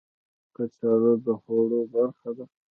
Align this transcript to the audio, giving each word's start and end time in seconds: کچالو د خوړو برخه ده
کچالو 0.55 1.13
د 1.25 1.27
خوړو 1.41 1.79
برخه 1.93 2.29
ده 2.37 2.45